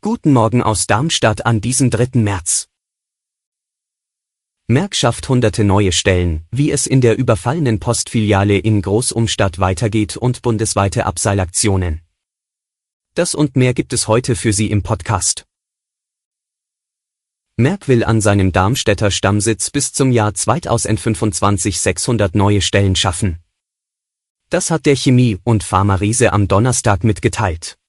Guten 0.00 0.32
Morgen 0.32 0.62
aus 0.62 0.86
Darmstadt 0.86 1.46
an 1.46 1.60
diesem 1.60 1.90
3. 1.90 2.10
März. 2.20 2.68
Merck 4.68 4.94
schafft 4.94 5.28
hunderte 5.28 5.64
neue 5.64 5.90
Stellen, 5.90 6.46
wie 6.52 6.70
es 6.70 6.86
in 6.86 7.00
der 7.00 7.18
überfallenen 7.18 7.80
Postfiliale 7.80 8.56
in 8.56 8.82
Großumstadt 8.82 9.58
weitergeht 9.58 10.16
und 10.16 10.42
bundesweite 10.42 11.06
Abseilaktionen. 11.06 12.02
Das 13.16 13.34
und 13.34 13.56
mehr 13.56 13.74
gibt 13.74 13.92
es 13.92 14.06
heute 14.06 14.36
für 14.36 14.52
Sie 14.52 14.70
im 14.70 14.84
Podcast. 14.84 15.44
Merck 17.56 17.88
will 17.88 18.04
an 18.04 18.20
seinem 18.20 18.52
Darmstädter 18.52 19.10
Stammsitz 19.10 19.70
bis 19.70 19.92
zum 19.92 20.12
Jahr 20.12 20.34
2025 20.34 21.80
600 21.80 22.36
neue 22.36 22.60
Stellen 22.60 22.94
schaffen. 22.94 23.40
Das 24.50 24.70
hat 24.70 24.86
der 24.86 24.94
Chemie- 24.94 25.38
und 25.42 25.64
Pharma-Riese 25.64 26.32
am 26.32 26.46
Donnerstag 26.46 27.02
mitgeteilt. 27.02 27.79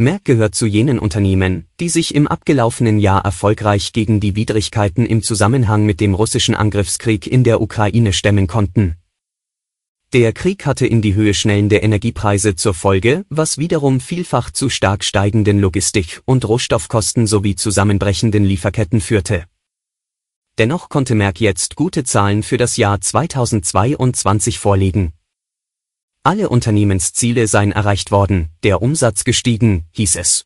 Merck 0.00 0.24
gehört 0.24 0.54
zu 0.54 0.64
jenen 0.64 0.98
Unternehmen, 0.98 1.66
die 1.78 1.90
sich 1.90 2.14
im 2.14 2.26
abgelaufenen 2.26 2.98
Jahr 2.98 3.22
erfolgreich 3.22 3.92
gegen 3.92 4.18
die 4.18 4.34
Widrigkeiten 4.34 5.04
im 5.04 5.22
Zusammenhang 5.22 5.84
mit 5.84 6.00
dem 6.00 6.14
russischen 6.14 6.54
Angriffskrieg 6.54 7.26
in 7.26 7.44
der 7.44 7.60
Ukraine 7.60 8.14
stemmen 8.14 8.46
konnten. 8.46 8.96
Der 10.14 10.32
Krieg 10.32 10.64
hatte 10.64 10.86
in 10.86 11.02
die 11.02 11.14
Höhe 11.14 11.34
schnellende 11.34 11.76
Energiepreise 11.76 12.56
zur 12.56 12.72
Folge, 12.72 13.26
was 13.28 13.58
wiederum 13.58 14.00
vielfach 14.00 14.50
zu 14.50 14.70
stark 14.70 15.04
steigenden 15.04 15.60
Logistik- 15.60 16.22
und 16.24 16.48
Rohstoffkosten 16.48 17.26
sowie 17.26 17.54
zusammenbrechenden 17.54 18.42
Lieferketten 18.42 19.02
führte. 19.02 19.44
Dennoch 20.56 20.88
konnte 20.88 21.14
Merck 21.14 21.42
jetzt 21.42 21.76
gute 21.76 22.04
Zahlen 22.04 22.42
für 22.42 22.56
das 22.56 22.78
Jahr 22.78 23.02
2022 23.02 24.58
vorlegen. 24.58 25.12
Alle 26.22 26.50
Unternehmensziele 26.50 27.46
seien 27.46 27.72
erreicht 27.72 28.10
worden, 28.10 28.50
der 28.62 28.82
Umsatz 28.82 29.24
gestiegen, 29.24 29.86
hieß 29.92 30.16
es. 30.16 30.44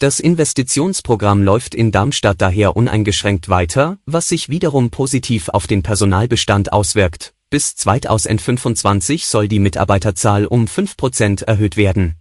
Das 0.00 0.18
Investitionsprogramm 0.18 1.44
läuft 1.44 1.76
in 1.76 1.92
Darmstadt 1.92 2.40
daher 2.40 2.76
uneingeschränkt 2.76 3.48
weiter, 3.48 3.98
was 4.04 4.28
sich 4.28 4.48
wiederum 4.48 4.90
positiv 4.90 5.48
auf 5.48 5.68
den 5.68 5.84
Personalbestand 5.84 6.72
auswirkt, 6.72 7.34
bis 7.50 7.76
2025 7.76 9.26
soll 9.26 9.46
die 9.46 9.60
Mitarbeiterzahl 9.60 10.44
um 10.44 10.64
5% 10.64 11.44
erhöht 11.44 11.76
werden. 11.76 12.16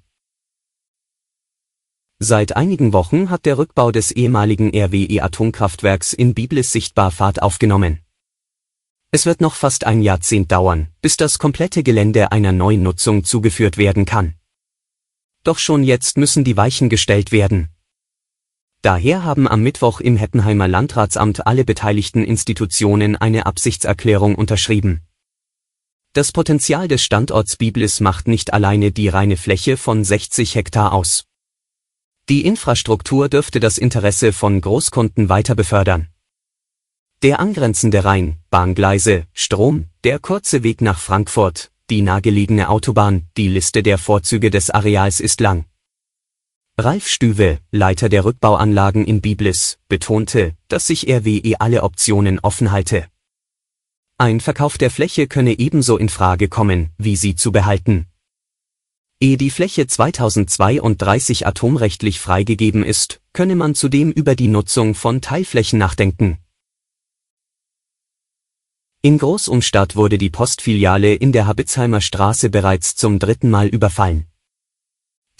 Seit 2.19 2.55
einigen 2.55 2.93
Wochen 2.93 3.31
hat 3.31 3.47
der 3.47 3.57
Rückbau 3.57 3.91
des 3.91 4.11
ehemaligen 4.11 4.69
RWE-Atomkraftwerks 4.69 6.13
in 6.13 6.35
Biblis 6.35 6.71
sichtbar 6.71 7.09
Fahrt 7.09 7.41
aufgenommen. 7.41 8.02
Es 9.15 9.27
wird 9.27 9.41
noch 9.41 9.53
fast 9.53 9.85
ein 9.85 10.01
Jahrzehnt 10.01 10.51
dauern, 10.51 10.87
bis 11.03 11.17
das 11.17 11.37
komplette 11.37 11.83
Gelände 11.83 12.31
einer 12.31 12.51
neuen 12.51 12.81
Nutzung 12.81 13.23
zugeführt 13.23 13.77
werden 13.77 14.05
kann. 14.05 14.33
Doch 15.43 15.59
schon 15.59 15.83
jetzt 15.83 16.17
müssen 16.17 16.43
die 16.43 16.57
Weichen 16.57 16.89
gestellt 16.89 17.31
werden. 17.31 17.69
Daher 18.81 19.23
haben 19.23 19.47
am 19.47 19.61
Mittwoch 19.61 19.99
im 19.99 20.17
Heppenheimer 20.17 20.67
Landratsamt 20.67 21.45
alle 21.45 21.63
beteiligten 21.63 22.23
Institutionen 22.23 23.15
eine 23.15 23.45
Absichtserklärung 23.45 24.33
unterschrieben. 24.33 25.03
Das 26.13 26.31
Potenzial 26.31 26.87
des 26.87 27.03
Standorts 27.03 27.57
Biblis 27.57 27.99
macht 27.99 28.27
nicht 28.27 28.51
alleine 28.51 28.91
die 28.91 29.09
reine 29.09 29.37
Fläche 29.37 29.77
von 29.77 30.03
60 30.03 30.55
Hektar 30.55 30.91
aus. 30.91 31.25
Die 32.29 32.47
Infrastruktur 32.47 33.29
dürfte 33.29 33.59
das 33.59 33.77
Interesse 33.77 34.33
von 34.33 34.59
Großkunden 34.59 35.29
weiter 35.29 35.53
befördern. 35.53 36.12
Der 37.23 37.39
angrenzende 37.39 38.03
Rhein, 38.03 38.35
Bahngleise, 38.49 39.27
Strom, 39.31 39.85
der 40.03 40.19
kurze 40.19 40.61
Weg 40.61 40.81
nach 40.81 40.99
Frankfurt, 40.99 41.71
die 41.89 42.01
nahegelegene 42.01 42.67
Autobahn, 42.67 43.29
die 43.37 43.47
Liste 43.47 43.81
der 43.81 43.97
Vorzüge 43.97 44.49
des 44.49 44.69
Areals 44.69 45.21
ist 45.21 45.39
lang. 45.39 45.63
Ralf 46.77 47.07
Stüwe, 47.07 47.59
Leiter 47.71 48.09
der 48.09 48.25
Rückbauanlagen 48.25 49.05
in 49.05 49.21
Biblis, 49.21 49.79
betonte, 49.87 50.57
dass 50.67 50.87
sich 50.87 51.07
RWE 51.07 51.61
alle 51.61 51.83
Optionen 51.83 52.39
offen 52.41 52.73
halte. 52.73 53.07
Ein 54.17 54.41
Verkauf 54.41 54.77
der 54.77 54.91
Fläche 54.91 55.27
könne 55.27 55.57
ebenso 55.57 55.97
in 55.97 56.09
Frage 56.09 56.49
kommen, 56.49 56.89
wie 56.97 57.15
sie 57.15 57.35
zu 57.35 57.53
behalten. 57.53 58.07
Ehe 59.21 59.37
die 59.37 59.49
Fläche 59.49 59.87
2032 59.87 61.47
atomrechtlich 61.47 62.19
freigegeben 62.19 62.83
ist, 62.83 63.21
könne 63.31 63.55
man 63.55 63.75
zudem 63.75 64.11
über 64.11 64.35
die 64.35 64.49
Nutzung 64.49 64.93
von 64.93 65.21
Teilflächen 65.21 65.79
nachdenken. 65.79 66.42
In 69.05 69.17
Großumstadt 69.17 69.97
wurde 69.97 70.17
die 70.17 70.29
Postfiliale 70.29 71.13
in 71.13 71.33
der 71.33 71.45
Habitzheimer 71.45 71.99
Straße 71.99 72.49
bereits 72.49 72.95
zum 72.95 73.19
dritten 73.19 73.49
Mal 73.49 73.67
überfallen. 73.67 74.27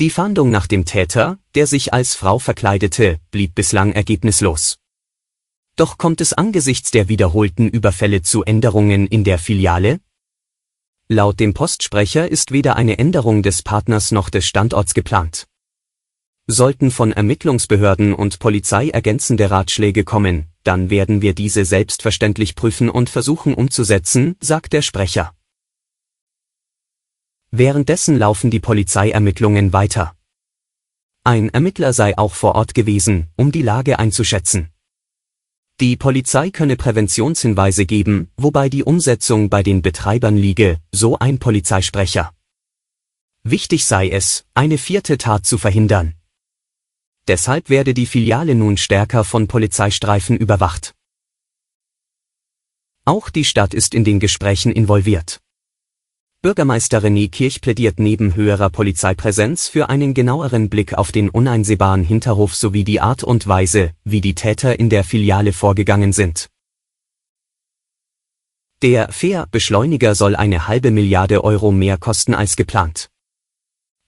Die 0.02 0.10
Fahndung 0.10 0.50
nach 0.50 0.68
dem 0.68 0.84
Täter, 0.84 1.40
der 1.56 1.66
sich 1.66 1.94
als 1.94 2.14
Frau 2.14 2.40
verkleidete, 2.40 3.22
blieb 3.32 3.56
bislang 3.56 3.94
ergebnislos. 3.94 4.80
Doch 5.78 5.98
kommt 5.98 6.20
es 6.20 6.34
angesichts 6.34 6.92
der 6.92 7.08
wiederholten 7.08 7.70
Überfälle 7.70 8.22
zu 8.22 8.44
Änderungen 8.44 9.08
in 9.08 9.24
der 9.24 9.40
Filiale? 9.40 10.02
Laut 11.08 11.40
dem 11.40 11.54
Postsprecher 11.54 12.30
ist 12.30 12.52
weder 12.52 12.76
eine 12.76 13.00
Änderung 13.00 13.44
des 13.44 13.62
Partners 13.62 14.12
noch 14.12 14.30
des 14.30 14.46
Standorts 14.46 14.94
geplant. 14.94 15.48
Sollten 16.48 16.92
von 16.92 17.14
Ermittlungsbehörden 17.14 18.14
und 18.14 18.40
Polizei 18.40 18.90
ergänzende 18.90 19.50
Ratschläge 19.50 20.04
kommen, 20.04 20.53
dann 20.64 20.90
werden 20.90 21.22
wir 21.22 21.34
diese 21.34 21.66
selbstverständlich 21.66 22.56
prüfen 22.56 22.90
und 22.90 23.10
versuchen 23.10 23.54
umzusetzen, 23.54 24.36
sagt 24.40 24.74
der 24.74 24.82
Sprecher. 24.82 25.34
Währenddessen 27.52 28.18
laufen 28.18 28.50
die 28.50 28.60
Polizeiermittlungen 28.60 29.74
weiter. 29.74 30.16
Ein 31.24 31.50
Ermittler 31.50 31.94
sei 31.94 32.18
auch 32.18 32.34
vor 32.34 32.56
Ort 32.56 32.74
gewesen, 32.74 33.28
um 33.36 33.52
die 33.52 33.62
Lage 33.62 34.00
einzuschätzen. 34.00 34.70
Die 35.80 35.96
Polizei 35.96 36.50
könne 36.50 36.76
Präventionshinweise 36.76 37.86
geben, 37.86 38.30
wobei 38.38 38.70
die 38.70 38.84
Umsetzung 38.84 39.50
bei 39.50 39.64
den 39.64 39.82
Betreibern 39.82 40.38
liege, 40.38 40.80
so 40.92 41.18
ein 41.20 41.40
Polizeisprecher. 41.40 42.32
Wichtig 43.44 43.86
sei 43.86 44.10
es, 44.10 44.46
eine 44.54 44.78
vierte 44.78 45.18
Tat 45.18 45.46
zu 45.46 45.58
verhindern. 45.58 46.16
Deshalb 47.28 47.70
werde 47.70 47.94
die 47.94 48.06
Filiale 48.06 48.54
nun 48.54 48.78
stärker 48.78 49.24
von 49.24 49.48
Polizeistreifen 49.48 50.36
überwacht. 50.36 50.94
Auch 53.06 53.30
die 53.30 53.46
Stadt 53.46 53.74
ist 53.74 53.94
in 53.94 54.04
den 54.04 54.20
Gesprächen 54.20 54.72
involviert. 54.72 55.40
Bürgermeister 56.42 57.00
René 57.00 57.32
Kirch 57.32 57.62
plädiert 57.62 58.00
neben 58.00 58.36
höherer 58.36 58.70
Polizeipräsenz 58.70 59.70
für 59.70 59.88
einen 59.88 60.14
genaueren 60.14 60.70
Blick 60.70 60.94
auf 60.94 61.14
den 61.14 61.30
uneinsehbaren 61.30 62.04
Hinterhof 62.04 62.54
sowie 62.54 62.84
die 62.84 63.00
Art 63.00 63.24
und 63.24 63.48
Weise, 63.48 63.92
wie 64.04 64.20
die 64.20 64.36
Täter 64.36 64.78
in 64.78 64.90
der 64.90 65.06
Filiale 65.06 65.54
vorgegangen 65.54 66.12
sind. 66.12 66.50
Der 68.82 69.10
Fair-Beschleuniger 69.14 70.16
soll 70.16 70.36
eine 70.36 70.68
halbe 70.68 70.92
Milliarde 70.92 71.46
Euro 71.46 71.72
mehr 71.72 71.98
kosten 71.98 72.34
als 72.34 72.58
geplant. 72.58 73.10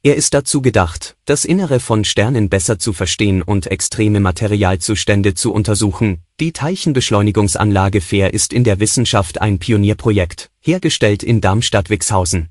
Er 0.06 0.16
ist 0.16 0.36
dazu 0.36 0.62
gedacht, 0.62 1.18
das 1.26 1.46
Innere 1.46 1.80
von 1.80 2.04
Sternen 2.04 2.48
besser 2.48 2.78
zu 2.78 2.94
verstehen 2.94 3.42
und 3.42 3.66
extreme 3.66 4.20
Materialzustände 4.20 5.34
zu 5.34 5.52
untersuchen. 5.52 6.22
Die 6.40 6.52
Teilchenbeschleunigungsanlage 6.52 8.02
FAIR 8.02 8.32
ist 8.32 8.54
in 8.54 8.64
der 8.64 8.80
Wissenschaft 8.80 9.42
ein 9.42 9.58
Pionierprojekt, 9.58 10.52
hergestellt 10.62 11.24
in 11.24 11.42
Darmstadt-Wixhausen. 11.42 12.50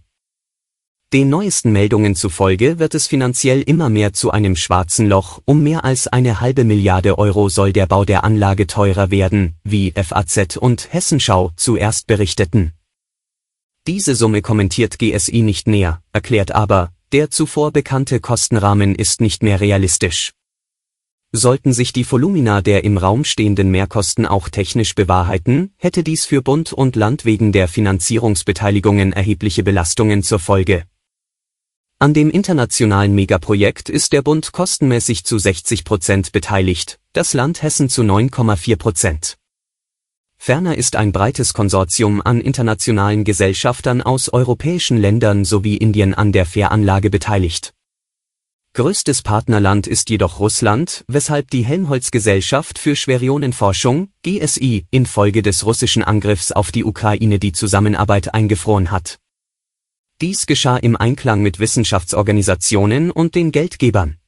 Den 1.12 1.28
neuesten 1.28 1.70
Meldungen 1.70 2.16
zufolge 2.16 2.80
wird 2.80 2.96
es 2.96 3.06
finanziell 3.06 3.62
immer 3.62 3.88
mehr 3.88 4.12
zu 4.12 4.32
einem 4.32 4.56
schwarzen 4.56 5.08
Loch, 5.08 5.40
um 5.44 5.62
mehr 5.62 5.84
als 5.84 6.08
eine 6.08 6.40
halbe 6.40 6.64
Milliarde 6.64 7.18
Euro 7.18 7.48
soll 7.48 7.72
der 7.72 7.86
Bau 7.86 8.04
der 8.04 8.24
Anlage 8.24 8.66
teurer 8.66 9.12
werden, 9.12 9.54
wie 9.62 9.92
FAZ 9.92 10.56
und 10.56 10.92
Hessenschau 10.92 11.52
zuerst 11.54 12.08
berichteten. 12.08 12.72
Diese 13.86 14.16
Summe 14.16 14.42
kommentiert 14.42 14.98
GSI 14.98 15.42
nicht 15.42 15.68
näher, 15.68 16.02
erklärt 16.12 16.50
aber, 16.50 16.90
der 17.14 17.30
zuvor 17.30 17.70
bekannte 17.70 18.18
Kostenrahmen 18.18 18.96
ist 18.96 19.20
nicht 19.20 19.44
mehr 19.44 19.60
realistisch. 19.60 20.32
Sollten 21.30 21.72
sich 21.72 21.92
die 21.92 22.10
Volumina 22.10 22.60
der 22.60 22.82
im 22.82 22.98
Raum 22.98 23.22
stehenden 23.22 23.70
Mehrkosten 23.70 24.26
auch 24.26 24.48
technisch 24.48 24.96
bewahrheiten, 24.96 25.72
hätte 25.76 26.02
dies 26.02 26.24
für 26.24 26.42
Bund 26.42 26.72
und 26.72 26.96
Land 26.96 27.24
wegen 27.24 27.52
der 27.52 27.68
Finanzierungsbeteiligungen 27.68 29.12
erhebliche 29.12 29.62
Belastungen 29.62 30.24
zur 30.24 30.40
Folge. 30.40 30.86
An 32.00 32.14
dem 32.14 32.30
internationalen 32.30 33.14
Megaprojekt 33.14 33.90
ist 33.90 34.12
der 34.12 34.22
Bund 34.22 34.50
kostenmäßig 34.50 35.24
zu 35.24 35.38
60 35.38 35.84
Prozent 35.84 36.32
beteiligt, 36.32 36.98
das 37.12 37.32
Land 37.32 37.62
Hessen 37.62 37.88
zu 37.88 38.02
9,4 38.02 38.74
Prozent. 38.76 39.38
Ferner 40.46 40.76
ist 40.76 40.96
ein 40.96 41.10
breites 41.10 41.54
Konsortium 41.54 42.20
an 42.20 42.38
internationalen 42.38 43.24
Gesellschaftern 43.24 44.02
aus 44.02 44.28
europäischen 44.28 44.98
Ländern 44.98 45.46
sowie 45.46 45.78
Indien 45.78 46.12
an 46.12 46.32
der 46.32 46.44
Fähranlage 46.44 47.08
beteiligt. 47.08 47.72
Größtes 48.74 49.22
Partnerland 49.22 49.86
ist 49.86 50.10
jedoch 50.10 50.40
Russland, 50.40 51.02
weshalb 51.08 51.50
die 51.50 51.64
Helmholtz-Gesellschaft 51.64 52.78
für 52.78 52.94
Schwerionenforschung, 52.94 54.10
GSI, 54.22 54.84
infolge 54.90 55.40
des 55.40 55.64
russischen 55.64 56.02
Angriffs 56.02 56.52
auf 56.52 56.72
die 56.72 56.84
Ukraine 56.84 57.38
die 57.38 57.52
Zusammenarbeit 57.52 58.34
eingefroren 58.34 58.90
hat. 58.90 59.18
Dies 60.20 60.44
geschah 60.44 60.76
im 60.76 60.94
Einklang 60.94 61.40
mit 61.40 61.58
Wissenschaftsorganisationen 61.58 63.10
und 63.10 63.34
den 63.34 63.50
Geldgebern. 63.50 64.18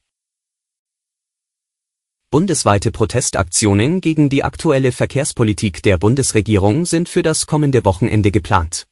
Bundesweite 2.29 2.91
Protestaktionen 2.91 4.01
gegen 4.01 4.27
die 4.27 4.43
aktuelle 4.43 4.91
Verkehrspolitik 4.91 5.81
der 5.81 5.97
Bundesregierung 5.97 6.85
sind 6.85 7.07
für 7.07 7.23
das 7.23 7.47
kommende 7.47 7.85
Wochenende 7.85 8.31
geplant. 8.31 8.85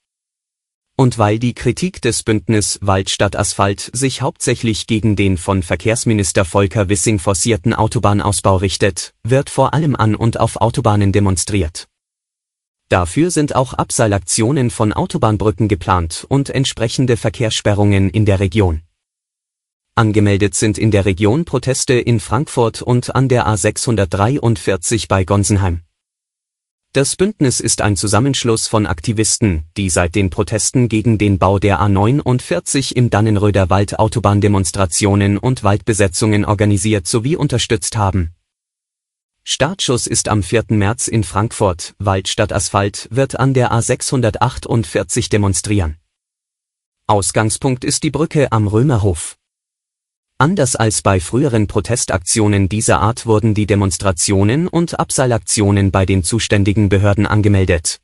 Und 0.95 1.17
weil 1.17 1.37
die 1.37 1.53
Kritik 1.53 2.01
des 2.01 2.23
Bündnis 2.23 2.79
Wald 2.81 3.09
statt 3.09 3.35
Asphalt 3.35 3.91
sich 3.91 4.21
hauptsächlich 4.21 4.87
gegen 4.87 5.17
den 5.17 5.37
von 5.37 5.63
Verkehrsminister 5.63 6.45
Volker 6.45 6.87
Wissing 6.87 7.19
forcierten 7.19 7.73
Autobahnausbau 7.73 8.55
richtet, 8.55 9.13
wird 9.23 9.49
vor 9.49 9.73
allem 9.73 9.97
an 9.97 10.15
und 10.15 10.39
auf 10.39 10.55
Autobahnen 10.61 11.11
demonstriert. 11.11 11.89
Dafür 12.87 13.31
sind 13.31 13.53
auch 13.53 13.73
Abseilaktionen 13.73 14.69
von 14.69 14.93
Autobahnbrücken 14.93 15.67
geplant 15.67 16.25
und 16.29 16.49
entsprechende 16.51 17.17
Verkehrssperrungen 17.17 18.09
in 18.09 18.25
der 18.25 18.39
Region. 18.39 18.84
Angemeldet 19.97 20.55
sind 20.55 20.77
in 20.77 20.91
der 20.91 21.05
Region 21.05 21.45
Proteste 21.45 21.93
in 21.93 22.19
Frankfurt 22.19 22.81
und 22.81 23.15
an 23.15 23.29
der 23.29 23.47
A643 23.47 25.07
bei 25.07 25.23
Gonsenheim. 25.23 25.83
Das 26.91 27.15
Bündnis 27.15 27.61
ist 27.61 27.79
ein 27.79 27.95
Zusammenschluss 27.95 28.67
von 28.67 28.87
Aktivisten, 28.87 29.63
die 29.77 29.89
seit 29.89 30.15
den 30.15 30.29
Protesten 30.29 30.89
gegen 30.89 31.17
den 31.17 31.39
Bau 31.39 31.59
der 31.59 31.79
A49 31.79 32.93
im 32.93 33.09
Dannenröder 33.09 33.69
Wald 33.69 33.97
Autobahndemonstrationen 33.97 35.37
und 35.37 35.63
Waldbesetzungen 35.63 36.43
organisiert 36.43 37.07
sowie 37.07 37.37
unterstützt 37.37 37.95
haben. 37.95 38.35
Startschuss 39.45 40.07
ist 40.07 40.27
am 40.27 40.43
4. 40.43 40.65
März 40.71 41.07
in 41.07 41.23
Frankfurt, 41.23 41.95
Wald 41.99 42.27
statt 42.27 42.51
Asphalt 42.51 43.07
wird 43.11 43.39
an 43.39 43.53
der 43.53 43.71
A648 43.71 45.29
demonstrieren. 45.29 45.95
Ausgangspunkt 47.07 47.85
ist 47.85 48.03
die 48.03 48.11
Brücke 48.11 48.51
am 48.51 48.67
Römerhof. 48.67 49.37
Anders 50.37 50.75
als 50.75 51.01
bei 51.01 51.21
früheren 51.21 51.67
Protestaktionen 51.67 52.67
dieser 52.67 52.99
Art 52.99 53.25
wurden 53.25 53.53
die 53.53 53.65
Demonstrationen 53.65 54.67
und 54.67 54.99
Abseilaktionen 54.99 55.91
bei 55.91 56.05
den 56.05 56.23
zuständigen 56.23 56.89
Behörden 56.89 57.25
angemeldet. 57.25 58.01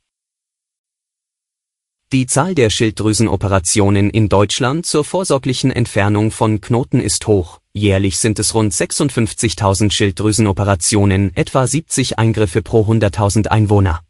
Die 2.10 2.24
Zahl 2.26 2.54
der 2.54 2.70
Schilddrüsenoperationen 2.70 4.08
in 4.08 4.30
Deutschland 4.30 4.86
zur 4.86 5.04
vorsorglichen 5.04 5.70
Entfernung 5.70 6.30
von 6.30 6.62
Knoten 6.62 7.00
ist 7.00 7.26
hoch. 7.26 7.60
Jährlich 7.74 8.16
sind 8.16 8.38
es 8.38 8.54
rund 8.54 8.72
56.000 8.72 9.90
Schilddrüsenoperationen, 9.90 11.36
etwa 11.36 11.66
70 11.66 12.18
Eingriffe 12.18 12.62
pro 12.62 12.82
100.000 12.86 13.48
Einwohner. 13.48 14.00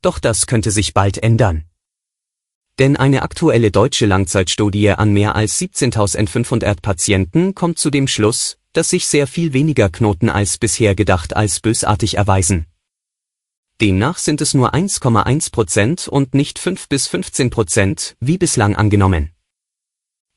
Doch 0.00 0.18
das 0.18 0.48
könnte 0.48 0.72
sich 0.72 0.92
bald 0.92 1.18
ändern. 1.18 1.64
Denn 2.82 2.96
eine 2.96 3.22
aktuelle 3.22 3.70
deutsche 3.70 4.06
Langzeitstudie 4.06 4.90
an 4.90 5.12
mehr 5.12 5.36
als 5.36 5.56
17.500 5.60 6.82
Patienten 6.82 7.54
kommt 7.54 7.78
zu 7.78 7.90
dem 7.90 8.08
Schluss, 8.08 8.58
dass 8.72 8.90
sich 8.90 9.06
sehr 9.06 9.28
viel 9.28 9.52
weniger 9.52 9.88
Knoten 9.88 10.28
als 10.28 10.58
bisher 10.58 10.96
gedacht 10.96 11.36
als 11.36 11.60
bösartig 11.60 12.16
erweisen. 12.16 12.66
Demnach 13.80 14.18
sind 14.18 14.40
es 14.40 14.52
nur 14.52 14.74
1,1 14.74 15.52
Prozent 15.52 16.08
und 16.08 16.34
nicht 16.34 16.58
5 16.58 16.88
bis 16.88 17.06
15 17.06 17.50
Prozent, 17.50 18.16
wie 18.18 18.36
bislang 18.36 18.74
angenommen. 18.74 19.30